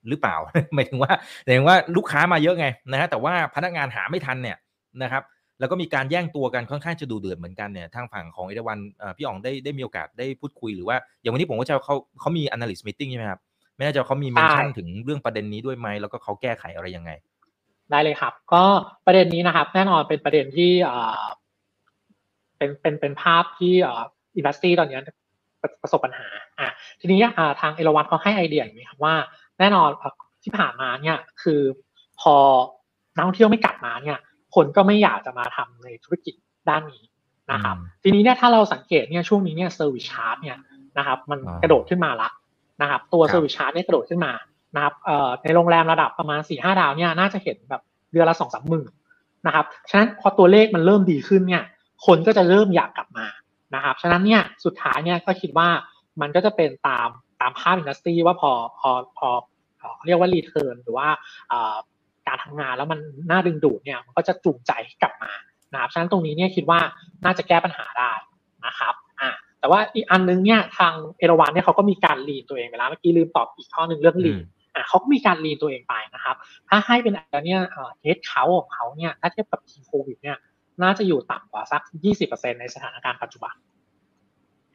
[0.08, 0.36] หรือเปล่า
[0.74, 1.12] หมายถึงว่า
[1.44, 4.56] หมายถึงว่าลูกค้ามาเยอะไงนะฮะแต่ว่าพนักงานหาไม่ทันเนี่ย
[5.02, 5.22] นะครับ
[5.60, 8.78] แล้วก็มีการแย่งตัวกันค่อนข้างจะดูเดือดเหมือนกันเนี่ยทางฝั่งของเอราวัณ
[9.16, 13.40] พี่อ๋องได้ได้มีโอกาสได้พูดคุยหรือว่า อย่างวันนี้ผมก็จะเขาเขามี analyst meeting ใช่ไหมครับ
[13.76, 17.10] ไม่แน่ใจเขามี mention ถึงเรื่องประเด็นนี้ด้วยไหมแล้วก็เขาแก้ไขอะไรยังไง
[17.90, 18.64] ได้เลยครับ ก็
[19.06, 20.70] ประเด็นนี้นะครับ แน่นอนเป็นประเด็นที่
[22.56, 23.74] เป็นเป็นเป็นภาพที่
[24.36, 24.98] industry ตอนนี้
[25.82, 26.28] ประสบปัญหา
[26.60, 26.68] อะ
[27.00, 27.18] ทีนี้
[27.60, 29.14] ทางเอราวัณเขาให้ไอเดียอย่างนี้ครับว่า
[29.58, 29.88] แน่นอน
[30.42, 31.60] ที่ผ่านมาเนี่ยคือ
[32.20, 32.34] พอ
[33.14, 34.18] นักท่องเที่ยวไม่กลับมาเนี่ย
[34.54, 36.34] คนก็ไม่อยากจะมาทำในธุรกิจ
[36.68, 37.02] ด้านนี้
[37.52, 40.58] นะครับ ทีนี้เนี่ยถ้าเราสังเกตเนี่ยช่วงนี้เนี่ย service charge เนี่ย
[40.98, 42.28] นะครับ มันกระโดดขึ้นมาละ
[42.82, 44.32] นะครับ ตัว service charge เนี่ยกระโดดขึ้นมา
[44.74, 44.94] นะครับ
[45.42, 48.90] ในโรงแรมระดับประมาณสี่ห้าดาวเนี่ยน่าจะเห็นแบบเดือนละสองสามหมื่น
[49.46, 51.62] นะครับ ฉะนั้นพอตัวเลขมันเริ่มดีขึ้นเนี่ย
[52.06, 53.21] คนก็จะเริ่มอยากกลับมา
[53.74, 55.68] นะครับ ฉะนั้นเนี่ยสุดท้ายเนี่ยก็คิดว่า
[56.20, 57.08] มันก็จะเป็นตาม
[57.40, 59.28] ตามภาพ industry ว่าพอพอพอ
[60.06, 61.08] เรียกว่า return หรือว่า
[62.28, 65.32] การทำงานแล้วมันน่าดึงดูดเนี่ยมันก็จะจูงใจให้กลับมา
[65.72, 66.80] นะครับฉะนั้นตรงนี้เนี่ยคิดว่า
[67.24, 68.12] น่าจะแก้ปัญหาได้
[68.66, 69.30] นะครับอ่า
[69.60, 74.38] แต่ว่าอีกอันนึงเนี่ยทางเอราวัณเนี่ยเขาก็มีการ lean ตัวเองไปแล้วเมื่อกี้ลืมตอบอีกข้อหนึ่งเรื่อง lean
[74.74, 76.36] อ่าเขาก็มีการ lean ตัวเองไปนะครับ
[76.68, 77.60] ถ้าให้เป็นอะไรเนี่ย
[78.02, 80.36] headcount ของเขาเนี่ยถ้าเทียบกับทีโควิดเนี่ย
[80.82, 81.82] น่าจะอยู่ต่ำกว่าสัก
[82.22, 83.54] 20%ในสถานการณ์ปัจจุบัน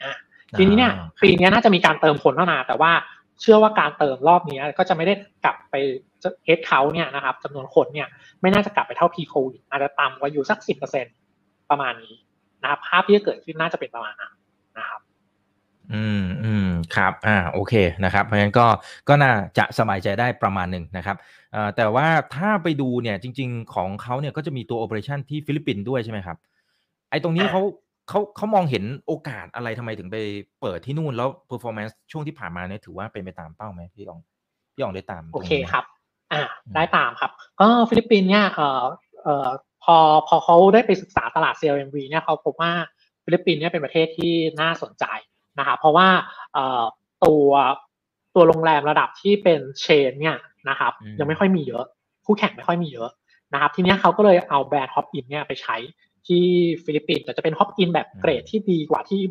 [0.03, 0.13] อ่า
[0.57, 2.91] ทีนี้เนี่ยปีนี้น่าจะมีการเติมคนเข้ามาแต่ว่า
[3.41, 5.13] เชื่อว่าการเติมรอบนี้ก็จะไม่ได้
[5.45, 5.75] กลับไป
[6.45, 8.07] เฮดเขาเนี่ยนะครับจำนวนคนเนี่ย
[8.41, 10.59] ไม่น่าจะกลับไปเท่าพีโควิดอาจจะต่ำกว่าอยู่สัก
[11.13, 12.15] 10%ประมาณนี้
[12.61, 14.33] นะครับภาพที่จะเกิดขึ้นน่าจะเป็นประมาณนั้น
[14.77, 15.01] นะครับ
[15.93, 18.67] อืมอืมครับ อ่า โอเคนะครับ เพราะฉะนั้นก็
[19.09, 26.37] ก็น่าจะสบายใจได้ประมาณหนึ่งนะครับเอ่อแต่ว่าถ้าไปดูเนี่ยจริง ๆ ของเขาเนี่ยก็จะมีตัวโอเปอเรชันที่ฟิลิปปินส์ด้วยใช่ไหมครับ
[27.09, 27.61] ไอ้ตรงนี้เขา
[28.09, 30.17] เขาเขามองเห็นโอกาสอะไรทำไมถึงไป
[30.61, 34.19] เปิดที่นู่นแล้ว performance ช่วงที่ผ่านมาเนี่ยถือว่าเป็นไปตามเป้าไหมพี่อ๋อง
[34.73, 35.83] พี่อ๋องได้ตามโอเคครับ
[36.33, 36.43] อ่า
[36.75, 37.31] ได้ตามครับ
[37.61, 38.83] ก็ฟิลิปปินส์เนี่ยเอ่อ
[39.23, 39.49] เอ่อ
[39.83, 42.71] พอพอเขาได้ไปศึกษาตลาด CLMV เนี่ยเขาพบว่า
[43.23, 45.05] ฟิลิปปินส์เนี่ยเป็นประเทศที่น่าสนใจ
[45.59, 46.07] นะครับเพราะว่า
[47.25, 47.49] ตัว
[48.35, 50.37] ตัวโรงแรมระดับที่เป็น chain เนี่ย
[50.69, 51.85] นะครับ ยังไม่ค่อยมีเยอะ
[52.25, 53.09] คู่แข่งไม่ค่อยมีเยอะ
[53.53, 55.75] นะครับ ทีนี้เขาก็เลยเอาแบรนด์ Hop Inn เนี่ยไปใช้
[56.27, 56.43] ที่
[56.83, 59.21] ฟิลิปปินส์แต่จะเป็น Hop Inn แบบเกรดที่ดีกว่าที่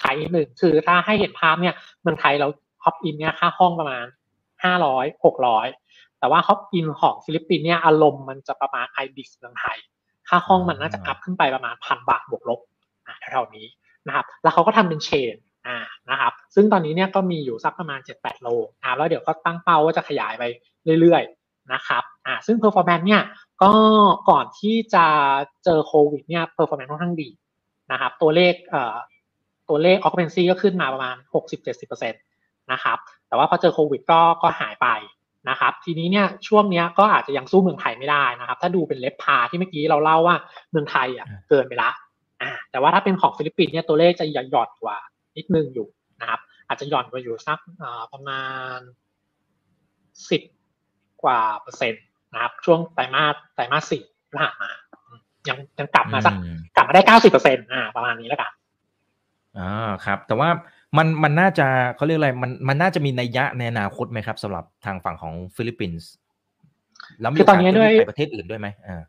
[0.00, 2.48] ไทยหนึ่งคือถ้าให้เห็นภาพเนี่ยเมืองไทยเรา
[2.84, 4.06] Hop Inn เนี่ยค่าห้องประมาณ
[4.64, 5.66] ห้าร้อยหกร้อย
[6.18, 9.78] แต่ว่า Hop Inn ของฟิลิปปินส์เนี่ยอารมณ์มันจะประมาณ ibis เมืองไทย
[10.28, 12.60] ค่าห้องมันน่าจะ up ขึ้นไปประมาณพันบาทบวกลบ
[13.20, 13.66] แถวๆนี้
[14.06, 15.36] นะครับ แล้วเขาก็ทำเป็น chain
[15.66, 15.78] อ่า
[16.10, 18.48] นะครับ ซึ่งตอนนี้เนี่ยก็มีอยู่สักประมาณ 7-8 โล
[18.82, 20.44] อ่าแล้วเดี๋ยวก็ตั้งเป้าว่าจะขยายไป
[21.00, 23.22] เรื่อยๆนะครับอ่าซึ่ง performance เนี่ย
[23.62, 23.72] ก็
[24.30, 25.06] ก่อนที่จะ
[25.64, 27.28] เจอโควิดเนี่ย performance ค่อนข้างดี
[27.92, 28.96] นะครับตัวเลขเอ่อ
[29.68, 31.16] ตัวเลข occupancy ก็ขึ้นมาประมาณ
[31.74, 34.88] 60-70%นะครับแต่ว่าพอเจอโควิดก็ก็หายไป
[35.50, 40.36] นะครับทีนี้เนี่ยช่วงเนี้ยก็อาจจะยังสู้เมืองไทยไม่ได้นะครับ ถ้าดูเป็น RevPAR ที่เมื่อกี้เราเล่าว่า
[40.70, 41.90] เมืองไทยอะเกินไปละ
[42.42, 44.98] อ่าแต่ว่าถ้าเป็นของฟิลิปปินส์เนี่ยตัวเลขจะหย่อนกว่า
[45.36, 45.88] นิดนึงอยู่
[46.20, 47.58] นะครับ อาจจะหย่อนไปอยู่สัก
[48.12, 48.42] ประมา
[48.76, 48.78] ณ
[50.30, 50.42] สิบ
[51.26, 54.70] กว่าเปอร์เซ็นต์นะครับ ช่วงไตรมาสไตรมาสสี่ที่ผ่านมา
[55.48, 56.34] ยังยังกลับมาสัก
[56.76, 58.50] กลับมาได้เก้าสิบเปอร์เซ็นต์อ่าประมาณนี้แล้วกัน
[59.58, 60.48] อ่าครับ แต่ว่า
[60.96, 66.08] มันมันน่าจะเขาเรียกอะไรมันมันน่าจะมีนัยยะในอนาคตไหมครับสำหรับทางฝั่งของฟิลิปปินส์
[67.20, 69.02] แล้วมีคือตอนนี้ด้วยไปประเทศอื่นด้วยไหมอ่า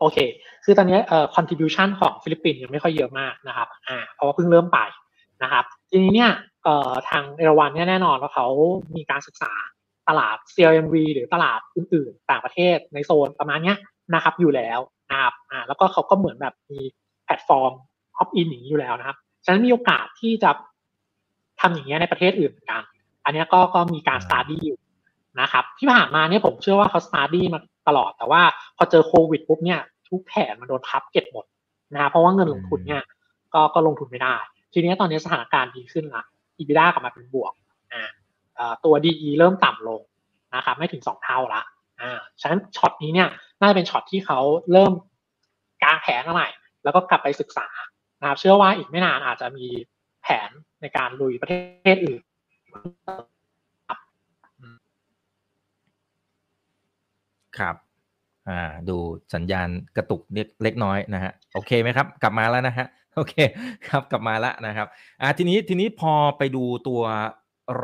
[0.00, 0.18] โอเค
[0.64, 4.78] คือตอนนี้เอ่อ contribution ของฟิลิปปินส์ยังไม่ค่อยเยอะมากนะครับอ่าเพราะว่าเพิ่งเริ่มไป
[5.42, 6.30] นะครับ ทีนี้เนี่ย
[6.64, 8.46] เอ่อทางเอราวันเนี่ยแน่นอนว่าเขา
[8.96, 9.52] มีการศึกษา
[10.08, 13.76] ตลาด CLMV หรือตลาดอื่นๆ ต่างประเทศในโซนประมาณเนี้ย
[14.14, 14.78] นะครับอยู่แล้ว
[15.10, 16.80] นะครับอ่าแล้วก็เขาก็เหมือนแบบมี
[17.24, 17.72] แพลตฟอร์ม
[18.18, 20.50] hop in อย่างนี้อยู่แล้วนะครับ ฉะนั้นมีโอกาสที่จะ
[21.60, 22.82] ทำอย่างเงี้ยในประเทศอื่นเหมือนกัน
[23.24, 24.78] อันเนี้ยก็ก็มีการ study อยู่
[25.40, 28.42] นะครับที่ผ่านมาเนี่ยผมเชื่อว่าเขา study มาตลอด แต่ว่า
[28.76, 31.44] พอเจอโควิดปุ๊บเนี่ยทุกแผนมันโดนพับเก็บหมด
[31.94, 33.02] นะครับเพราะว่าเงินลงทุนเนี่ย
[33.54, 34.36] ก็ก็ลงทุนไม่ได้
[34.72, 36.22] ทีนี้ตอนนี้สถานการณ์ดีขึ้นละ
[36.58, 37.52] EBITDA กลับมาเป็นบวก
[37.92, 38.10] อ่าเอ่อ
[38.84, 40.00] ตัว DE เริ่มต่ำลง
[40.56, 41.62] นะครับไม่ถึงสองเท่าละ
[42.00, 43.28] อ่าฉะนั้นช็อตนี้เนี่ย
[43.60, 44.38] น่าจะเป็นช็อตที่เขา
[44.72, 44.92] เริ่ม
[45.82, 46.48] กางแผนใหม่
[46.84, 47.68] แล้วก็กลับไปศึกษา
[48.20, 49.66] นะครับเชื่อว่าอีกไม่นานอาจจะมี
[50.22, 51.54] แผนในการลุยประเท
[51.94, 52.22] ศอื่น
[57.58, 57.76] ครับ
[58.48, 58.96] อ่าดู
[59.34, 60.22] สัญญาณกระตุก
[60.62, 63.34] เล็กน้อยนะฮะโอเคไหมครับ กลับมาแล้วนะฮะโอเค
[63.88, 64.86] ครับกลับมาแล้วนะครับ
[65.20, 67.02] อ่าทีนี้ทีนี้พอไปดูตัว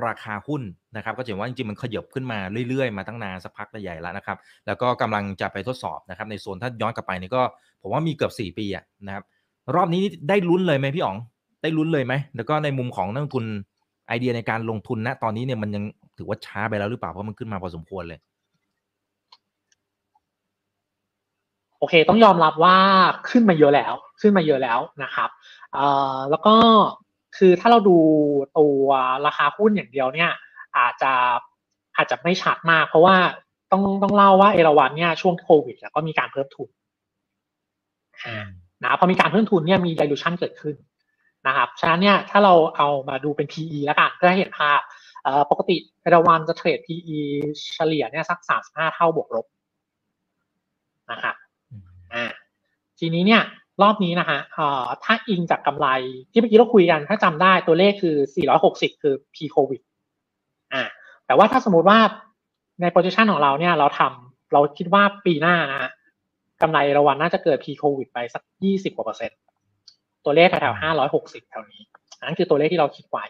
[0.04, 0.62] ราคาหุ้น
[0.96, 2.38] นะครับ ก็จะเห็นว่าจริงๆมันขยับขึ้นมา
[2.68, 7.42] เรื่อยๆ มาตั้งนานสักพักใหญ่แล้วนะครับ แล้วก็กำลังจะไปทดสอบนะครับในโซนถ้าย้อนกลับไปนี่ก็
[7.82, 9.24] ผมว่ามีเกือบ 4 ปีอะนะครับ
[9.74, 11.16] รอบนี้ได้ลุ้นเลยไหมพี่อ๋อง
[11.62, 13.44] ได้ลุ้นเลยไหม แล้วก็ในมุมของนักลงทุน
[14.08, 15.84] ไอเดียในการลงทุนณตอนนี้เนี่ยมันยัง
[16.18, 18.18] ถือว่าช้าไปแล้วหรือเปล่าเพราะมันขึ้นมาพอสมควรเลย
[21.78, 22.76] โอเค ต้องยอมรับว่า
[23.30, 25.30] ขึ้นมาเยอะแล้ว ขึ้นมาเยอะแล้วนะครับ
[26.30, 26.54] แล้วก็
[27.36, 27.98] คือถ้าเราดู
[28.58, 28.86] ตัว
[29.26, 30.30] ราคาหุ้นอย่างเดียวเนี่ย
[30.78, 31.12] อาจจะ
[31.96, 33.16] อาจจะไม่ชัดมาก เพราะว่า
[33.72, 36.68] ต้องต้องเล่าว่าเอราวันเนี่ยช่วงโควิดแล้วก็มีการเพิ่มทุน
[38.84, 40.76] นะพอมีการเพิ่มทุนเนี่ยมี dilution เกิดขึ้น
[41.46, 44.80] นะครับฉะนั้นเนี่ยถ้าเราเอามาดูเป็น PE แล้วกันเพื่อให้เห็นภาพ
[45.22, 47.18] เอ่อปกติเอราวันจะเทรด PE
[47.74, 49.46] เฉลี่ยเนี่ยสักสามสิบห้าเท่าบวกลบ
[51.10, 51.36] นะครับ
[52.14, 52.24] อ่า
[52.98, 53.42] ทีนี้เนี่ย
[53.82, 55.88] รอบนี้นะฮะเอ่อถ้าอิงจากกำไร
[56.32, 58.16] ที่เมื่อกี้เราคุยกัน ถ้าจำได้ตัวเลขคือ
[58.58, 59.82] 460 คือ p covid
[60.72, 60.82] อ่า
[61.26, 61.98] แต่ว่าถ้าสมมติว่า
[62.80, 65.90] ใน position ของเราเนี่ยเราทำเราคิดว่าปีหน้านะฮะ
[66.62, 69.38] กำไรระวันน่าจะเกิด p covid ไปสัก 20กว่าเปอร์เซ็นต์
[70.24, 70.80] ตัวเลขแถวๆ
[71.12, 71.82] 560 แถวนี้
[72.18, 73.24] อันนั้นคือตัวเลขที่เราคิดไว้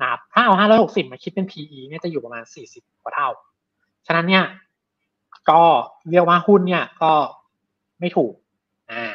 [0.00, 3.28] นะครับถ้าเอา 560 มาคิดเป็น PE เนี่ยจะอยู่ประมาณ 40 กว่าเท่า
[4.06, 4.44] ฉะนั้นเนี่ย
[5.50, 5.62] ก็
[6.10, 7.12] เรียกว่าหุ้นเนี่ยก็
[8.00, 8.32] ไม่ถูก
[8.92, 9.12] อ่า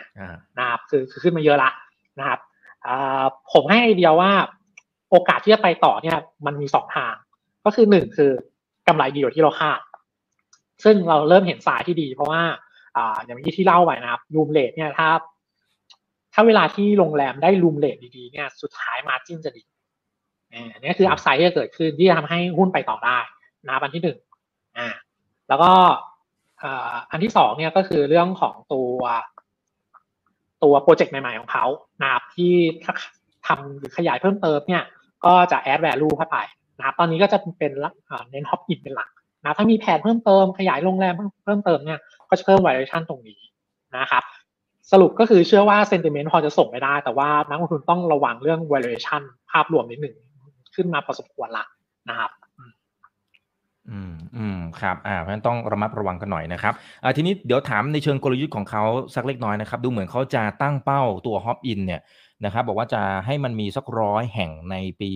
[0.58, 1.72] นะครับคือคือขึ้นมาเยอะละ
[2.20, 2.40] นะครับ
[2.88, 4.32] อ่าผมให้ไอเดียว่า
[5.10, 7.14] โอกาสที่จะไปต่อเนี่ยมันมีสองทาง
[7.66, 8.32] ก็คือหนึ่งคือ
[8.88, 9.80] กำไรดีกว่าที่เราคาด
[10.84, 12.42] ซึ่งเราเริ่มเห็นสายที่ดี เพราะว่า
[12.98, 15.10] อ่าอย่างที่ที่เล่าไปนะครับรูมเลทเนี่ยถ้า
[16.34, 19.64] ถ้าเวลาที่โรงแรมได้รูมเลทดีๆเนี่ยสุดท้ายมาจิ้นจะดี
[20.74, 23.20] อันนี้คืออัพไซด์ที่จะเกิดขึ้นที่จะทำให้หุ้นไปต่อได้
[23.66, 24.18] นะครับอันที่หนึ่ง
[24.78, 24.88] อ่า
[25.50, 25.72] แล้วก็
[27.12, 28.92] อันที่สองเนี่ยก็คือเรื่องของตัว
[30.66, 31.66] ตัวโปรเจกต์ใหม่ๆของเขา
[32.02, 32.94] นะครับที่ถ้า
[33.48, 34.84] ทำหรือขยายเพิ่มเติมเนี่ย
[35.26, 36.38] ก็จะแอดแวลูเข้าไป
[36.78, 37.72] นะครับตอนนี้ก็จะเป็น
[38.32, 39.10] เน้นฮอปอินเป็นหลัก
[39.44, 41.14] นะถ้ามีแผนเพิ่มเติมขยายโรงแรม
[41.46, 42.00] เพิ่มเติมเนี่ย
[42.30, 43.40] ก็จะเพิ่ม valuation ตรงนี้
[43.98, 44.24] นะครับ
[44.92, 50.16] สรุปก็คือเชื่อว่า sentiment พอจะส่งไปได้ แต่ว่านักลงทุนต้องระวังเรื่อง valuation ภาพรวมนิดหนึ่ง
[50.76, 51.66] ขึ้นมาพอสมควรละ
[52.10, 52.32] นะครับ
[53.92, 58.84] อืม อืม ครับ อ่า เพราะฉะนั้นต้องระมัดระวังกันหน่อยนะครับ อ่า ทีนี้เดี๋ยวถามในเชิงกลยุทธ์ของเขา
[59.16, 62.02] สักเล็กน้อยนะครับ ดูเหมือนเขาจะตั้งเป้าตัว Hop Inn เนี่ย
[62.46, 65.10] นะครับ บอกว่าจะให้มันมีสักร้อยแห่งในปี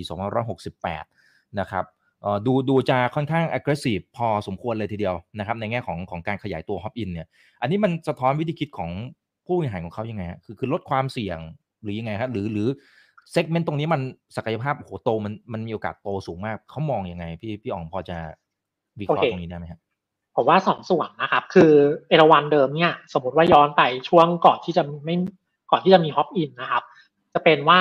[0.57, 1.85] 2568 นะครับ
[2.21, 7.27] เอ่อดูดูจะค่อนข้าง aggressive พอสมควรเลยทีเดียวนะครับ ในแง่ของของการขยายตัว Hop Inn เนี่ย
[7.61, 8.91] อันนี้มันสะท้อนวิธีคิดของ
[9.45, 11.39] ผู้บริหารของเขายังไงฮะ คือคือลดความเสี่ยง
[11.81, 12.67] หรือยังไงครับหรือหรือ
[13.31, 14.01] segment ตรงนี้มัน
[14.35, 18.17] ศักยภาพโอ้โหโตมันมันมีโอกาสโตสูงมากเขามองยังไงพี่พี่อ๋องพอจะ
[18.99, 19.79] วิเคราะห์ตรงนี้ได้ไหมครับ
[20.35, 21.71] ผมว่าสองส่วนนะครับ คือ
[22.09, 25.15] เอราวัณเดิมเนี่ย สมมติว่าย้อนไปช่วงก่อนที่จะไม่
[25.71, 26.83] ก่อนที่จะมี Hop Inn นะครับ
[27.33, 27.79] จะเป็นว่า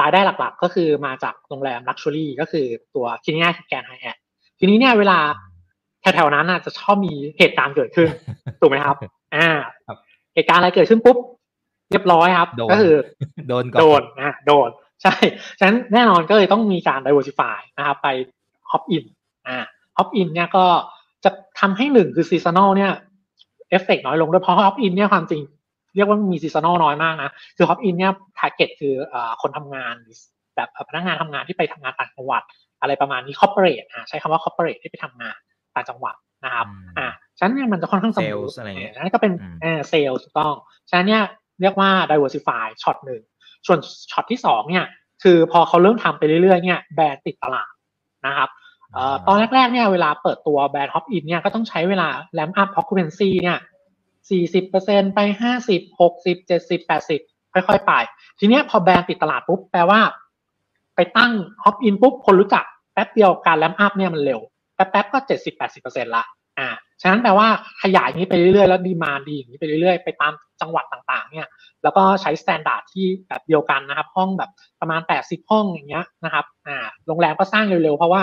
[0.00, 4.16] รายได้หลักๆ ก็คือมาจากโรงแรม luxury ก็คือตัวคินิอา Grand Hyatt
[4.58, 5.18] ทีนี้เนี่ยเวลา
[6.00, 8.08] แถวๆนั้นอาจจะชอบมีเหตุการณ์เกิดขึ้น
[8.60, 8.96] ถูกไหมครับ
[9.34, 9.48] อ่า
[10.34, 11.16] เหตุการณ์อะไรเกิดขึ้นปุ๊บ
[11.90, 12.94] เรียบร้อยครับ ก็คือ
[13.48, 14.68] โดนโดนนะโดน
[15.02, 15.14] ใช่
[15.58, 18.08] ฉะนั้นแน่นอนก็เลยต้องมีการ diversify นะครับ ไป
[18.70, 19.04] Hop Inn
[19.98, 20.64] อ่า Hop Inn เนี่ยก็
[21.24, 21.30] จะ
[21.60, 22.92] ทำให้หนึ่งคือ seasonal เนี่ย
[23.70, 25.42] เอฟเฟกน้อยลงด้วยเพราะ Hop Inn เนี่ยความจริง
[25.96, 28.94] เรียกว่ามี seasonal น้อยมากนะคือ Hop Inn เนี่ย target คือ
[29.42, 29.94] คนทำงาน
[30.56, 32.42] แบบพนักงานทำงานที่ไปทำงานต่างจังหวัด
[32.80, 35.36] อะไรประมาณนี้ corporate อ่าใช้คำว่า corporate ที่ไปทำงาน
[35.74, 36.66] ต่างจังหวัดนะครับ
[36.98, 37.06] อ่า
[37.38, 39.32] ฉะนั้นเนี่ยมันจะค่อนข้าง smooth อะไรเงี้ยนั่นก็เป็น
[39.62, 40.54] เออเซลล์ถูกต้อง
[40.90, 41.22] ฉะนั้นเนี่ย
[41.60, 43.22] เรียกว่า diversify ช็อตหนึ่ง
[43.66, 43.78] ส่วน
[44.10, 44.86] ช็อตที่สองเนี่ย
[45.22, 47.72] คือพอเขาเริ่มทำไปเรื่อยๆเนี่ยแบรนด์ติดตลาด
[48.26, 48.57] นะครับเอ่อ
[49.26, 53.58] ตอนแรกๆเนี่ยเวลาเปิดตัวแบรนด์ Hop Inn เนี่ยก็ต้องใช้เวลา ramp up occupancy เนี่ย
[54.30, 57.20] สี่สิบเปอร์เซ็นไปห้าสิบหกสิบเจ็ดสิบแปดสิบ
[57.52, 57.92] ค่อยๆไป
[58.38, 60.00] ทีเนี้ยพอแบรนด์ติดตลาดปุ๊บแปลว่า
[60.96, 61.32] ไปตั้ง
[61.64, 64.40] Hop Inn ปุ๊บคนรู้จักแป๊บเดียวการ ramp up เนี่ยมันเร็ว
[64.74, 66.24] แป๊บๆก็เจ็ดสิบแปดสิบเปอร์เซ็นต์ละ
[66.58, 66.68] อ่า
[67.02, 67.48] ฉะนั้นแปลว่า
[67.82, 71.48] ขยายนี้ไปเรื่อยๆแล้วดีมาดีอย่างนี้ไปเรื่อยๆ ไปตามจังหวัดต่างๆ เนี่ย
[71.82, 78.22] แล้วก็ใช้ standard ที่แบบเดียวกันนะครับ ห้องแบบประมาณแปดสิบห้องอย่างเงี้ยนะครับอ่าโรงแรมก็สร้างเร็วๆ เพราะว่า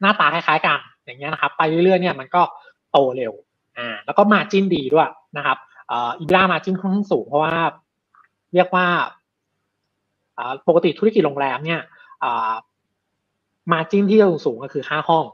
[0.00, 2.42] หน้าตาคล้ายๆกันอย่างเงี้ยนะครับ ไปเรื่อยๆเนี่ยมันก็
[2.90, 3.32] โตเร็ว
[3.78, 7.54] อ่าแล้วก็ margin ดีด้วยนะครับเอ่อ EBITDA margin ค่อนข้างสูงเพราะว่า
[8.54, 8.86] เรียกว่า
[10.38, 11.80] อ่าปกติธุรกิจโรงแรมเนี่ย
[12.24, 12.52] อ่า
[13.72, 15.24] margin ที่สูงๆก็คือค่าห้อง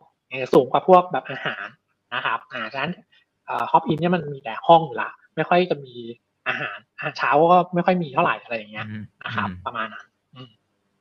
[0.55, 1.66] สูงกว่าพวกแบบอาหาร
[2.14, 2.92] นะครับอ่าฉะนั้น
[3.70, 5.94] ฮอปอินเนี่ยมันมีแต่ห้องอยู่ละไม่ค่อยจะมี
[6.48, 8.87] อาหารอาหารเช้าก็ไม่ค่อยมีเท่าไหร่อะไรอย่างเงี้ย
[9.25, 10.07] นะครับ ประมาณนั้น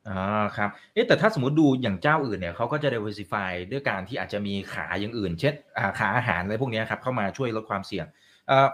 [0.08, 0.20] อ๋อ
[0.56, 5.54] ครับ เอ๊ะแต่ถ้าสมมติดูอย่างเจ้าอื่นเนี่ยเขาก็จะ diversify ด้วยการที่อาจจะมีขาอย่างอื่น เช่น
[5.98, 8.06] ขาอาหารอะไรพวกนี้ครับเข้ามาช่วยลดความเสี่ยง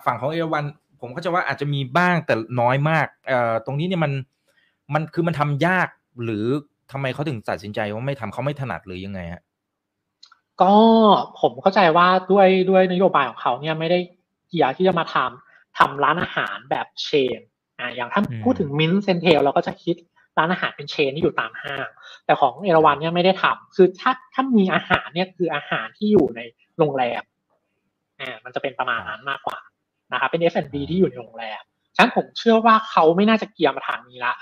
[0.07, 0.65] ฝั่งของเอราวัน
[1.01, 4.13] ผมก็จะว่าอาจจะมีบ้างแต่น้อยมากเอ่อตรงนี้เนี่ยมัน
[4.95, 5.89] มันคือมันทำยาก
[6.25, 6.47] หรือ
[6.93, 9.43] ทำไมเขาถึงตัดสินใจว่าไม่ทำเขาไม่ถนัดหรือยังไงฮะ
[10.63, 10.73] ก็
[11.41, 13.99] ผมเข้าใจว่าด้วยด้วยนโยบายของเขาเนี่ยไม่ได้
[14.49, 17.41] เกี่ยวที่จะมาทำทำร้านอาหารแบบเชน
[17.79, 19.97] อ่าอย่างถ้าพูดถึงมินเซนเทลเราก็จะคิด
[20.39, 21.89] ร้านอาหารเป็นเชนที่อยู่ตามห้าง
[22.27, 26.41] แต่ของเอราวันเนี่ยไม่ได้ทำคือถ้าถ้ามีอาหารเนี่ยคืออาหารที่อยู่ใน
[26.79, 27.23] โรงแรม
[28.21, 29.59] อ่ามันจะเป็นประมาณนั้นมากกว่า
[30.13, 31.63] นะครับเป็น F&B ที่อยู่ในโรงแรม
[31.95, 34.35] ฉะนั้นผมเชื่อว่าเขาไม่น่าจะเกียร์มาทางนี้ละ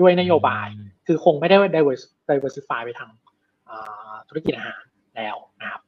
[0.00, 0.66] ด้วยนโยบาย
[1.06, 1.56] คือคงไม่ได้
[2.30, 3.10] diversify ไปทาง
[4.28, 4.82] ธุรกิจอาหาร
[5.16, 5.80] แล้วนะครับ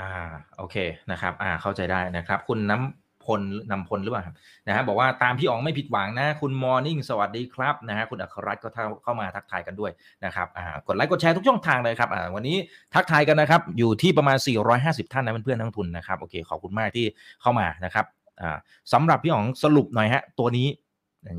[0.00, 0.10] อ่า
[0.56, 0.76] โอเค
[1.10, 8.68] นะครับ อ่า เข้าใจได้นะครับ คุณน้ำ พลนำพลหรือเปล่าครับนะฮะบอกว่าตามพี่อ๋องไม่ผิดหวังนะ คุณมอร์นิ่งสวัสดีครับนะฮะคุณอัครรัตน์ก็
[9.02, 9.90] เข้ามาทักทายกันด้วย
[10.24, 12.56] นะครับอ่ากดไลค์กดแชร์ทุกช่องทางเลยครับอ่าวันนี้
[12.94, 14.38] ทักทายกันนะครับ อยู่ที่ประมาณ
[14.74, 17.06] 450 ท่านนะเพื่อนๆนักทุนนะครับโอเคขอบคุณมากที่
[17.42, 18.06] เข้ามานะครับ
[18.42, 18.56] อ่า
[18.92, 20.68] สำหรับพี่อ๋องสรุปหน่อยฮะตัวนี้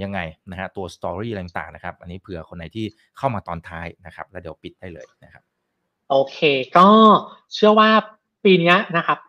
[0.03, 0.19] ยังไง
[0.51, 2.85] นะฮะตัว story ต่างๆนะครับอันนี้เผื่อคนไหนที่
[3.17, 5.43] เข้ามาตอนท้ายนะครับ แล้วเดี๋ยวปิดได้เลยนะครับ
[6.09, 6.37] โอเค
[6.77, 6.87] ก็
[7.53, 7.89] เชื่อว่า
[8.43, 9.19] ปีนี้นะครับ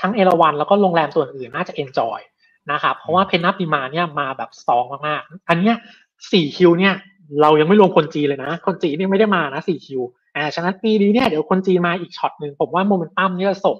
[0.00, 2.20] ทั้งเอราวันแล้วก็โรงแรมส่วนอื่นน่าจะ enjoy
[2.72, 5.76] นะครับเพราะว่า pent-up demand เนี่ยมาแบบ strong มากๆ อันเนี้ย
[6.32, 6.94] สี่ Q เนี่ย
[7.42, 10.02] เรายังไม่รวมคนจีนเลยนะ คนจีนนี่ไม่ได้มานะสี่ Q
[10.36, 13.78] อ่าฉะนั้นปีนี้เนี่ยเดี๋ยวคนจีนมาอีกช็อตหนึ่งผมว่าโมเมนตัมเนี่ยส่ง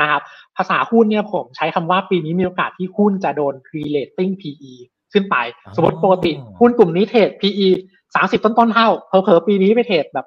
[0.00, 0.22] นะครับ
[0.56, 4.72] ภาษาหุ้นเนี่ยผมใช้คำว่าปีนี้มีโอกาสที่หุ้นจะโดน re-rating PE
[5.12, 5.36] ขึ้นไป
[5.76, 7.68] สมมติปกติหุ้นกลุ่มนี้เทรด PE
[8.14, 10.26] สามสิบต้นๆเท่าเพอๆปีนี้ไป trade แบบ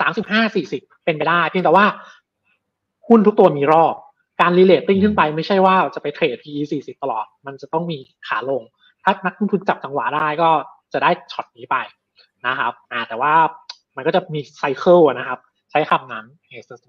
[0.00, 1.86] สามสิบห้าสี่สิบเป็นไปได้ เพียงแต่ว่า
[3.08, 3.94] หุ้นทุกตัวมีรอบ
[4.40, 8.62] การ re-rating ขึ้นไปไม่ใช่ว่าจะไปเทรด PE 40 ตลอด มันจะต้องมีขาลง
[9.02, 10.50] ถ้านักลงทุนจับจังหวะได้ก็
[10.92, 11.76] จะได้ช็อตนี้ไป
[12.46, 12.72] นะครับ
[13.08, 13.34] แต่ว่า
[13.96, 15.38] มันก็จะมี cycle นะครับ
[15.70, 16.26] ใช้คำนั้น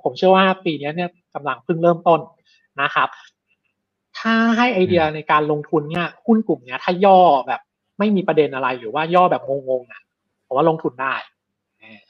[0.04, 2.20] ผมเชื่อว่าปีนี้เนี่ยกำลังเพิ่งเริ่มต้น
[2.82, 3.10] นะครับ
[4.20, 7.62] ถ้าให้ไอเดียในการลงทุนเนี่ยหุ้นกลุ่มเนี้ยถ้าย่อแบบ
[8.00, 10.02] ไม่มีประเด็นอะไรหรือว่าย่อแบบงงๆอะ
[10.48, 11.16] ผมว่าลงทุนได้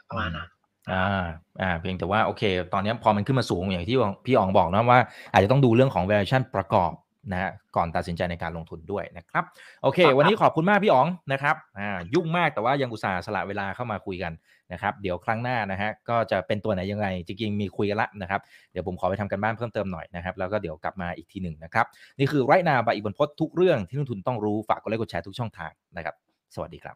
[0.09, 0.49] ประมาณนั้น
[0.91, 1.23] อ่า
[1.61, 2.43] อ่าเพียงแต่ว่าโอเค
[2.73, 4.99] ตอนนี้พอมันขึ้นมาสูงอย่างที่พี่อ๋องบอกนะว่า
[5.31, 6.91] อาจจะต้องดูเรื่องของ valuation ประกอบ
[7.31, 9.43] นะฮะก่อนตัดสินใจในการลงทุนด้วยนะครับ
[9.83, 14.33] โอเค วันนี้ขอบคุณมากพี่อ๋องนะครับอ่ายุ่งมากแต่ว่ายังอุตส่าห์สละเวลาเข้ามาคุยกัน
[14.73, 18.41] นะครับเดี๋ยวครั้งหน้านะฮะก็จะเป็นตัวไหนยังไงจริงๆมีคุยกันละนะครับ
[18.71, 21.85] เดี๋ยวผมขอไปทำกันบ้านเพิ่มเติมหน่อยนะครับแล้วก็เดี๋ยวกลับมาอีกทีหนึ่งนะครับ
[22.19, 26.15] นี่คือไรนาบอีกบนพดทุกเรื่องที่นักทุนต้องรู้ฝากกดไลค์กดแชร์ทุกช่องทางนะครับ
[26.55, 26.95] สวัสดีครับ